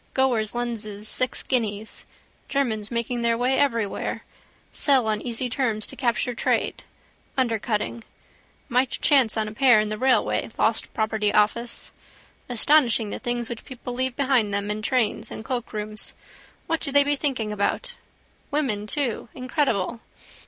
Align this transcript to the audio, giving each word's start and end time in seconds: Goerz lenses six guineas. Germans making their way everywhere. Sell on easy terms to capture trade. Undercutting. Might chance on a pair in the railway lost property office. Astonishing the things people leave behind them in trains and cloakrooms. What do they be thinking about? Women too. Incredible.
Goerz 0.15 0.55
lenses 0.55 1.07
six 1.07 1.43
guineas. 1.43 2.07
Germans 2.49 2.89
making 2.89 3.21
their 3.21 3.37
way 3.37 3.59
everywhere. 3.59 4.23
Sell 4.73 5.07
on 5.07 5.21
easy 5.21 5.47
terms 5.47 5.85
to 5.85 5.95
capture 5.95 6.33
trade. 6.33 6.83
Undercutting. 7.37 8.03
Might 8.67 8.89
chance 8.89 9.37
on 9.37 9.47
a 9.47 9.51
pair 9.51 9.79
in 9.79 9.89
the 9.89 9.99
railway 9.99 10.49
lost 10.57 10.91
property 10.95 11.31
office. 11.31 11.91
Astonishing 12.49 13.11
the 13.11 13.19
things 13.19 13.47
people 13.63 13.93
leave 13.93 14.15
behind 14.15 14.51
them 14.51 14.71
in 14.71 14.81
trains 14.81 15.29
and 15.29 15.45
cloakrooms. 15.45 16.13
What 16.65 16.79
do 16.79 16.91
they 16.91 17.03
be 17.03 17.15
thinking 17.15 17.51
about? 17.51 17.93
Women 18.49 18.87
too. 18.87 19.29
Incredible. 19.35 19.99